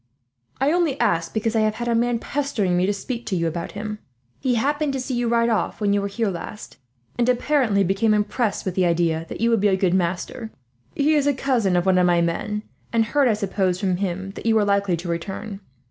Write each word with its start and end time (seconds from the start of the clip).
"I 0.59 0.71
only 0.71 0.99
asked 0.99 1.31
because 1.31 1.55
I 1.55 1.59
have 1.59 1.75
had 1.75 1.87
a 1.87 1.93
man 1.93 2.17
pestering 2.17 2.75
me 2.75 2.87
to 2.87 2.91
speak 2.91 3.23
to 3.27 3.35
you 3.35 3.45
about 3.45 3.73
him. 3.73 3.99
He 4.39 4.55
happened 4.55 4.93
to 4.93 4.99
see 4.99 5.13
you 5.13 5.27
ride 5.27 5.49
off, 5.49 5.79
when 5.79 5.93
you 5.93 6.01
were 6.01 6.07
here 6.07 6.29
last, 6.29 6.77
and 7.19 7.29
apparently 7.29 7.83
became 7.83 8.11
impressed 8.15 8.65
with 8.65 8.73
the 8.73 8.87
idea 8.87 9.27
that 9.29 9.41
you 9.41 9.51
would 9.51 9.61
be 9.61 9.67
a 9.67 9.77
good 9.77 9.93
master. 9.93 10.49
He 10.95 11.13
is 11.13 11.27
a 11.27 11.35
cousin 11.35 11.75
of 11.75 11.85
one 11.85 11.99
of 11.99 12.07
my 12.07 12.19
men, 12.19 12.63
and 12.91 13.05
heard 13.05 13.27
I 13.27 13.33
suppose 13.35 13.79
from 13.79 13.97
him 13.97 14.31
that 14.31 14.47
you 14.47 14.55
were 14.55 14.65
likely 14.65 14.97
to 14.97 15.07
return. 15.07 15.59